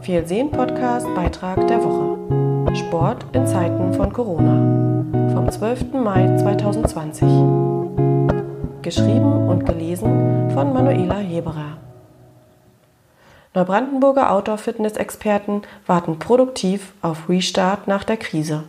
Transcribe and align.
viel 0.00 0.26
sehen 0.26 0.50
Podcast 0.50 1.06
Beitrag 1.14 1.66
der 1.66 1.82
Woche. 1.82 2.76
Sport 2.76 3.26
in 3.32 3.46
Zeiten 3.46 3.92
von 3.94 4.12
Corona. 4.12 5.32
Vom 5.34 5.50
12. 5.50 5.92
Mai 5.94 6.36
2020. 6.36 7.28
Geschrieben 8.82 9.48
und 9.48 9.66
gelesen 9.66 10.50
von 10.52 10.72
Manuela 10.72 11.18
Heberer. 11.18 11.78
Neubrandenburger 13.54 14.30
Outdoor-Fitness-Experten 14.30 15.62
warten 15.86 16.18
produktiv 16.18 16.92
auf 17.02 17.28
Restart 17.28 17.88
nach 17.88 18.04
der 18.04 18.18
Krise. 18.18 18.64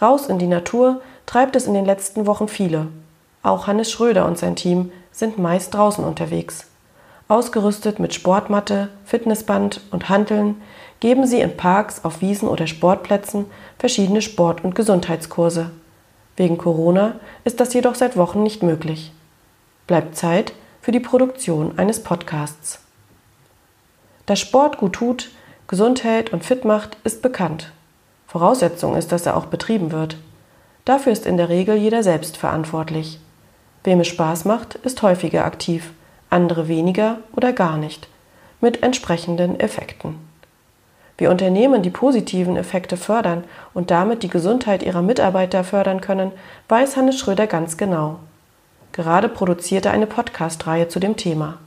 Raus 0.00 0.26
in 0.28 0.38
die 0.38 0.46
Natur 0.46 1.00
treibt 1.26 1.56
es 1.56 1.66
in 1.66 1.74
den 1.74 1.84
letzten 1.86 2.26
Wochen 2.26 2.48
viele. 2.48 2.88
Auch 3.42 3.66
Hannes 3.66 3.90
Schröder 3.90 4.26
und 4.26 4.38
sein 4.38 4.54
Team 4.54 4.92
sind 5.10 5.38
meist 5.38 5.74
draußen 5.74 6.04
unterwegs. 6.04 6.71
Ausgerüstet 7.32 7.98
mit 7.98 8.12
Sportmatte, 8.12 8.90
Fitnessband 9.06 9.80
und 9.90 10.10
Hanteln 10.10 10.60
geben 11.00 11.26
sie 11.26 11.40
in 11.40 11.56
Parks, 11.56 12.04
auf 12.04 12.20
Wiesen 12.20 12.46
oder 12.46 12.66
Sportplätzen 12.66 13.46
verschiedene 13.78 14.20
Sport- 14.20 14.62
und 14.62 14.74
Gesundheitskurse. 14.74 15.70
Wegen 16.36 16.58
Corona 16.58 17.14
ist 17.44 17.58
das 17.58 17.72
jedoch 17.72 17.94
seit 17.94 18.18
Wochen 18.18 18.42
nicht 18.42 18.62
möglich. 18.62 19.12
Bleibt 19.86 20.14
Zeit 20.14 20.52
für 20.82 20.92
die 20.92 21.00
Produktion 21.00 21.78
eines 21.78 22.02
Podcasts. 22.02 22.80
Dass 24.26 24.38
Sport 24.38 24.76
gut 24.76 24.92
tut, 24.92 25.30
gesund 25.68 26.04
hält 26.04 26.34
und 26.34 26.44
fit 26.44 26.66
macht, 26.66 26.98
ist 27.02 27.22
bekannt. 27.22 27.72
Voraussetzung 28.26 28.94
ist, 28.94 29.10
dass 29.10 29.24
er 29.24 29.38
auch 29.38 29.46
betrieben 29.46 29.90
wird. 29.90 30.18
Dafür 30.84 31.12
ist 31.12 31.24
in 31.24 31.38
der 31.38 31.48
Regel 31.48 31.76
jeder 31.76 32.02
selbst 32.02 32.36
verantwortlich. 32.36 33.20
Wem 33.84 34.00
es 34.00 34.08
Spaß 34.08 34.44
macht, 34.44 34.74
ist 34.74 35.00
häufiger 35.00 35.46
aktiv 35.46 35.92
andere 36.32 36.68
weniger 36.68 37.18
oder 37.36 37.52
gar 37.52 37.76
nicht, 37.76 38.08
mit 38.60 38.82
entsprechenden 38.82 39.58
Effekten. 39.60 40.16
Wie 41.18 41.26
Unternehmen 41.26 41.82
die 41.82 41.90
positiven 41.90 42.56
Effekte 42.56 42.96
fördern 42.96 43.44
und 43.74 43.90
damit 43.90 44.22
die 44.22 44.28
Gesundheit 44.28 44.82
ihrer 44.82 45.02
Mitarbeiter 45.02 45.62
fördern 45.62 46.00
können, 46.00 46.32
weiß 46.68 46.96
Hannes 46.96 47.18
Schröder 47.18 47.46
ganz 47.46 47.76
genau. 47.76 48.18
Gerade 48.92 49.28
produziert 49.28 49.86
er 49.86 49.92
eine 49.92 50.06
Podcast-Reihe 50.06 50.88
zu 50.88 51.00
dem 51.00 51.16
Thema. 51.16 51.58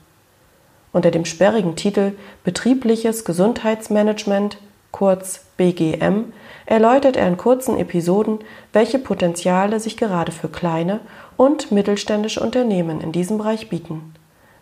Unter 0.92 1.12
dem 1.12 1.26
sperrigen 1.26 1.76
Titel 1.76 2.14
Betriebliches 2.44 3.26
Gesundheitsmanagement, 3.26 4.58
kurz 4.92 5.46
BGM, 5.58 6.34
erläutert 6.66 7.18
er 7.18 7.28
in 7.28 7.38
kurzen 7.38 7.78
Episoden, 7.78 8.40
welche 8.74 9.00
Potenziale 9.00 9.80
sich 9.80 9.98
gerade 9.98 10.32
für 10.32 10.50
kleine 10.50 11.00
und 11.38 11.72
mittelständische 11.72 12.40
Unternehmen 12.40 13.02
in 13.02 13.12
diesem 13.12 13.38
Bereich 13.38 13.70
bieten. 13.70 14.14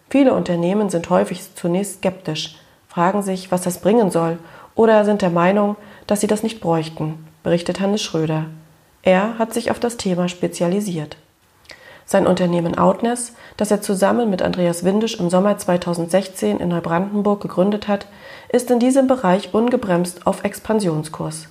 Viele 0.09 0.33
Unternehmen 0.33 0.89
sind 0.89 1.09
häufig 1.09 1.55
zunächst 1.55 1.95
skeptisch, 1.95 2.57
fragen 2.87 3.23
sich, 3.23 3.51
was 3.51 3.61
das 3.61 3.79
bringen 3.79 4.11
soll 4.11 4.37
oder 4.75 5.05
sind 5.05 5.21
der 5.21 5.29
Meinung, 5.29 5.75
dass 6.07 6.21
sie 6.21 6.27
das 6.27 6.43
nicht 6.43 6.61
bräuchten, 6.61 7.25
berichtet 7.43 7.79
Hannes 7.79 8.01
Schröder. 8.01 8.45
Er 9.01 9.37
hat 9.37 9.53
sich 9.53 9.71
auf 9.71 9.79
das 9.79 9.97
Thema 9.97 10.29
spezialisiert. 10.29 11.17
Sein 12.05 12.27
Unternehmen 12.27 12.77
Outness, 12.77 13.33
das 13.57 13.71
er 13.71 13.81
zusammen 13.81 14.29
mit 14.29 14.41
Andreas 14.41 14.83
Windisch 14.83 15.19
im 15.19 15.29
Sommer 15.29 15.57
2016 15.57 16.59
in 16.59 16.69
Neubrandenburg 16.69 17.41
gegründet 17.41 17.87
hat, 17.87 18.07
ist 18.49 18.69
in 18.71 18.79
diesem 18.79 19.07
Bereich 19.07 19.53
ungebremst 19.53 20.27
auf 20.27 20.43
Expansionskurs. 20.43 21.47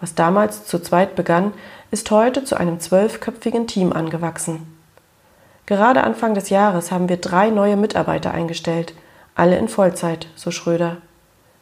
Was 0.00 0.14
damals 0.14 0.66
zu 0.66 0.78
zweit 0.78 1.16
begann, 1.16 1.52
ist 1.90 2.10
heute 2.10 2.44
zu 2.44 2.56
einem 2.56 2.80
zwölfköpfigen 2.80 3.66
Team 3.66 3.92
angewachsen. 3.92 4.75
Gerade 5.66 6.04
Anfang 6.04 6.34
des 6.34 6.48
Jahres 6.48 6.92
haben 6.92 7.08
wir 7.08 7.16
drei 7.16 7.50
neue 7.50 7.76
Mitarbeiter 7.76 8.32
eingestellt, 8.32 8.94
alle 9.34 9.58
in 9.58 9.68
Vollzeit, 9.68 10.28
so 10.36 10.52
Schröder. 10.52 10.98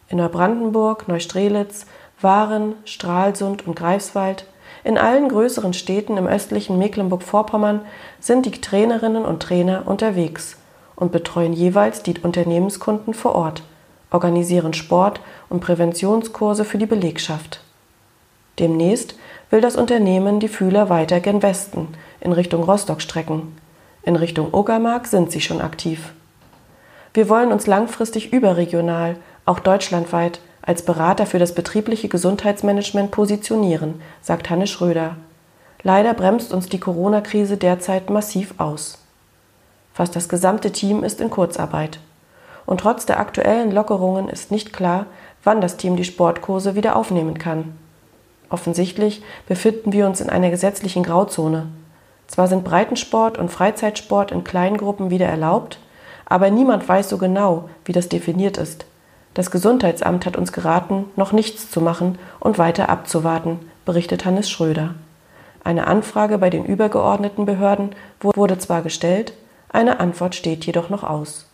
In 0.08 0.18
Neubrandenburg, 0.18 1.08
Neustrelitz, 1.08 1.86
Waren, 2.20 2.74
Stralsund 2.84 3.66
und 3.66 3.74
Greifswald, 3.74 4.46
in 4.84 4.98
allen 4.98 5.30
größeren 5.30 5.72
Städten 5.72 6.18
im 6.18 6.26
östlichen 6.26 6.78
Mecklenburg-Vorpommern 6.78 7.80
sind 8.20 8.44
die 8.44 8.50
Trainerinnen 8.50 9.24
und 9.24 9.42
Trainer 9.42 9.84
unterwegs 9.86 10.58
und 10.94 11.10
betreuen 11.10 11.54
jeweils 11.54 12.02
die 12.02 12.18
Unternehmenskunden 12.18 13.14
vor 13.14 13.34
Ort, 13.34 13.62
organisieren 14.10 14.74
Sport- 14.74 15.20
und 15.48 15.60
Präventionskurse 15.60 16.66
für 16.66 16.76
die 16.76 16.86
Belegschaft. 16.86 17.60
Demnächst 18.58 19.16
will 19.48 19.62
das 19.62 19.76
Unternehmen 19.76 20.38
die 20.38 20.48
Fühler 20.48 20.90
weiter 20.90 21.20
gen 21.20 21.42
Westen 21.42 21.88
in 22.20 22.32
Richtung 22.32 22.62
Rostock 22.64 23.00
strecken. 23.00 23.56
In 24.04 24.16
Richtung 24.16 24.52
Uckermark 24.52 25.06
sind 25.06 25.32
sie 25.32 25.40
schon 25.40 25.62
aktiv. 25.62 26.12
Wir 27.14 27.28
wollen 27.28 27.52
uns 27.52 27.66
langfristig 27.66 28.32
überregional, 28.32 29.16
auch 29.46 29.60
deutschlandweit, 29.60 30.40
als 30.60 30.82
Berater 30.82 31.26
für 31.26 31.38
das 31.38 31.54
betriebliche 31.54 32.08
Gesundheitsmanagement 32.08 33.10
positionieren, 33.10 34.00
sagt 34.20 34.50
Hanne 34.50 34.66
Schröder. 34.66 35.16
Leider 35.82 36.12
bremst 36.14 36.52
uns 36.52 36.68
die 36.68 36.80
Corona-Krise 36.80 37.56
derzeit 37.56 38.10
massiv 38.10 38.54
aus. 38.58 38.98
Fast 39.92 40.16
das 40.16 40.28
gesamte 40.28 40.72
Team 40.72 41.04
ist 41.04 41.20
in 41.20 41.30
Kurzarbeit. 41.30 41.98
Und 42.66 42.80
trotz 42.80 43.06
der 43.06 43.20
aktuellen 43.20 43.70
Lockerungen 43.70 44.28
ist 44.28 44.50
nicht 44.50 44.72
klar, 44.72 45.06
wann 45.44 45.60
das 45.60 45.76
Team 45.76 45.96
die 45.96 46.04
Sportkurse 46.04 46.74
wieder 46.74 46.96
aufnehmen 46.96 47.38
kann. 47.38 47.76
Offensichtlich 48.48 49.22
befinden 49.46 49.92
wir 49.92 50.06
uns 50.06 50.20
in 50.20 50.30
einer 50.30 50.50
gesetzlichen 50.50 51.02
Grauzone. 51.02 51.66
Zwar 52.26 52.48
sind 52.48 52.64
Breitensport 52.64 53.38
und 53.38 53.50
Freizeitsport 53.50 54.32
in 54.32 54.44
kleinen 54.44 54.76
Gruppen 54.76 55.10
wieder 55.10 55.26
erlaubt, 55.26 55.78
aber 56.26 56.50
niemand 56.50 56.88
weiß 56.88 57.08
so 57.08 57.18
genau, 57.18 57.68
wie 57.84 57.92
das 57.92 58.08
definiert 58.08 58.56
ist. 58.56 58.86
Das 59.34 59.50
Gesundheitsamt 59.50 60.26
hat 60.26 60.36
uns 60.36 60.52
geraten, 60.52 61.06
noch 61.16 61.32
nichts 61.32 61.70
zu 61.70 61.80
machen 61.80 62.18
und 62.40 62.58
weiter 62.58 62.88
abzuwarten, 62.88 63.58
berichtet 63.84 64.24
Hannes 64.24 64.48
Schröder. 64.48 64.94
Eine 65.64 65.86
Anfrage 65.86 66.38
bei 66.38 66.50
den 66.50 66.64
übergeordneten 66.64 67.46
Behörden 67.46 67.90
wurde 68.20 68.58
zwar 68.58 68.82
gestellt, 68.82 69.32
eine 69.70 69.98
Antwort 69.98 70.34
steht 70.34 70.64
jedoch 70.66 70.88
noch 70.88 71.02
aus. 71.02 71.46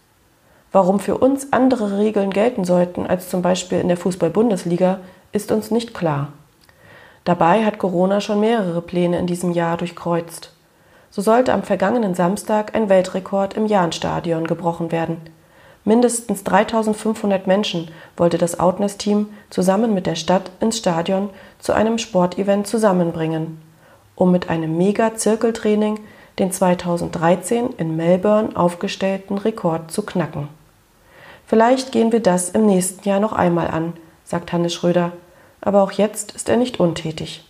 Warum 0.73 1.01
für 1.01 1.17
uns 1.19 1.53
andere 1.53 1.99
Regeln 1.99 2.31
gelten 2.31 2.65
sollten 2.65 3.07
als 3.07 3.29
zum 3.29 3.41
Beispiel 3.43 3.81
in 3.81 3.89
der 3.89 3.97
Fußball-Bundesliga, 3.97 4.99
ist 5.33 5.51
uns 5.51 5.71
nicht 5.71 5.95
klar. 5.95 6.29
Dabei 7.25 7.65
hat 7.65 7.79
Corona 7.79 8.21
schon 8.21 8.41
mehrere 8.41 8.83
Pläne 8.83 9.19
in 9.19 9.27
diesem 9.27 9.53
Jahr 9.53 9.77
durchkreuzt. 9.77 10.53
So 11.11 11.23
sollte 11.23 11.53
am 11.53 11.65
vergangenen 11.65 12.15
Samstag 12.15 12.75
ein 12.75 12.89
Weltrekord 12.89 13.55
im 13.55 13.67
Jahnstadion 13.67 14.47
gebrochen 14.47 14.93
werden. 14.93 15.19
Mindestens 15.85 16.45
3500 16.45 17.47
Menschen 17.47 17.91
wollte 18.17 18.39
das 18.39 18.61
Outness-Team 18.61 19.29
zusammen 19.49 19.93
mit 19.95 20.07
der 20.07 20.15
Stadt 20.15 20.51
ins 20.61 20.79
Stadion 20.79 21.31
zu 21.59 21.73
einem 21.73 21.99
Sportevent 21.99 22.67
zusammenbringen, 22.67 23.61
um 24.15 24.31
mit 24.31 24.51
einem 24.51 24.77
Mega-Zirkeltraining 24.77 25.99
den 26.39 26.53
2013 26.53 27.71
in 27.77 27.97
Melbourne 27.97 28.55
aufgestellten 28.55 29.39
Rekord 29.39 29.91
zu 29.91 30.03
knacken. 30.03 30.49
Vielleicht 31.47 31.91
gehen 31.91 32.13
wir 32.13 32.21
das 32.21 32.51
im 32.51 32.67
nächsten 32.67 33.09
Jahr 33.09 33.19
noch 33.19 33.33
einmal 33.33 33.69
an, 33.69 33.95
sagt 34.25 34.53
Hannes 34.53 34.73
Schröder, 34.73 35.13
aber 35.61 35.83
auch 35.83 35.93
jetzt 35.93 36.33
ist 36.33 36.49
er 36.49 36.57
nicht 36.57 36.79
untätig. 36.79 37.50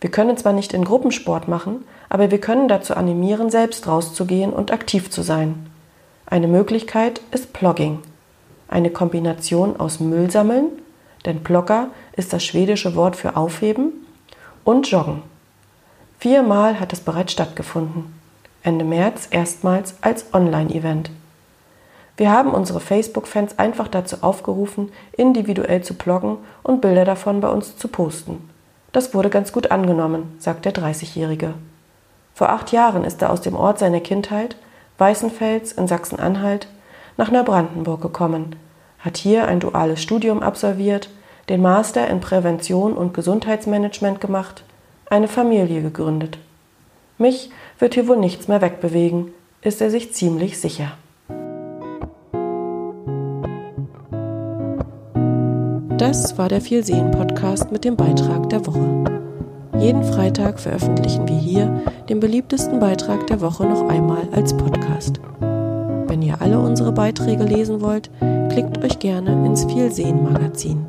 Wir 0.00 0.10
können 0.10 0.36
zwar 0.36 0.52
nicht 0.52 0.72
in 0.74 0.84
Gruppensport 0.84 1.48
machen, 1.48 1.84
aber 2.08 2.30
wir 2.30 2.40
können 2.40 2.68
dazu 2.68 2.94
animieren, 2.94 3.50
selbst 3.50 3.86
rauszugehen 3.86 4.52
und 4.52 4.72
aktiv 4.72 5.10
zu 5.10 5.22
sein. 5.22 5.68
Eine 6.26 6.46
Möglichkeit 6.46 7.20
ist 7.30 7.52
Plogging, 7.52 8.00
eine 8.68 8.90
Kombination 8.90 9.78
aus 9.78 9.98
Müll 9.98 10.30
sammeln, 10.30 10.66
denn 11.24 11.42
Plogger 11.42 11.88
ist 12.16 12.32
das 12.32 12.44
schwedische 12.44 12.94
Wort 12.94 13.16
für 13.16 13.36
aufheben, 13.36 13.92
und 14.64 14.90
Joggen. 14.90 15.22
Viermal 16.18 16.78
hat 16.78 16.92
es 16.92 17.00
bereits 17.00 17.32
stattgefunden. 17.32 18.14
Ende 18.62 18.84
März 18.84 19.28
erstmals 19.30 19.94
als 20.02 20.26
Online-Event. 20.34 21.10
Wir 22.18 22.32
haben 22.32 22.50
unsere 22.50 22.80
Facebook-Fans 22.80 23.58
einfach 23.58 23.88
dazu 23.88 24.16
aufgerufen, 24.20 24.90
individuell 25.16 25.82
zu 25.82 25.94
bloggen 25.94 26.36
und 26.62 26.82
Bilder 26.82 27.04
davon 27.04 27.40
bei 27.40 27.48
uns 27.48 27.76
zu 27.76 27.88
posten. 27.88 28.50
Das 28.98 29.14
wurde 29.14 29.30
ganz 29.30 29.52
gut 29.52 29.70
angenommen, 29.70 30.34
sagt 30.40 30.64
der 30.64 30.74
30-Jährige. 30.74 31.54
Vor 32.34 32.48
acht 32.48 32.72
Jahren 32.72 33.04
ist 33.04 33.22
er 33.22 33.30
aus 33.30 33.40
dem 33.40 33.54
Ort 33.54 33.78
seiner 33.78 34.00
Kindheit, 34.00 34.56
Weißenfels 34.98 35.70
in 35.70 35.86
Sachsen-Anhalt, 35.86 36.66
nach 37.16 37.30
Neubrandenburg 37.30 38.00
gekommen, 38.00 38.56
hat 38.98 39.16
hier 39.16 39.46
ein 39.46 39.60
duales 39.60 40.02
Studium 40.02 40.42
absolviert, 40.42 41.10
den 41.48 41.62
Master 41.62 42.08
in 42.08 42.18
Prävention 42.18 42.94
und 42.94 43.14
Gesundheitsmanagement 43.14 44.20
gemacht, 44.20 44.64
eine 45.08 45.28
Familie 45.28 45.80
gegründet. 45.80 46.38
Mich 47.18 47.52
wird 47.78 47.94
hier 47.94 48.08
wohl 48.08 48.16
nichts 48.16 48.48
mehr 48.48 48.62
wegbewegen, 48.62 49.32
ist 49.62 49.80
er 49.80 49.92
sich 49.92 50.12
ziemlich 50.12 50.60
sicher. 50.60 50.90
Das 55.98 56.38
war 56.38 56.48
der 56.48 56.60
Vielsehen-Podcast 56.60 57.72
mit 57.72 57.84
dem 57.84 57.96
Beitrag 57.96 58.48
der 58.50 58.64
Woche. 58.68 59.02
Jeden 59.80 60.04
Freitag 60.04 60.60
veröffentlichen 60.60 61.26
wir 61.26 61.36
hier 61.36 61.82
den 62.08 62.20
beliebtesten 62.20 62.78
Beitrag 62.78 63.26
der 63.26 63.40
Woche 63.40 63.66
noch 63.66 63.88
einmal 63.88 64.28
als 64.30 64.56
Podcast. 64.56 65.18
Wenn 65.40 66.22
ihr 66.22 66.40
alle 66.40 66.60
unsere 66.60 66.92
Beiträge 66.92 67.42
lesen 67.42 67.80
wollt, 67.80 68.12
klickt 68.48 68.78
euch 68.84 69.00
gerne 69.00 69.44
ins 69.44 69.64
Vielsehen-Magazin. 69.64 70.86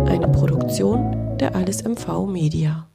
Eine 0.06 0.28
Produktion 0.28 1.36
der 1.38 1.54
Alles 1.54 1.84
MV 1.84 2.26
Media. 2.26 2.91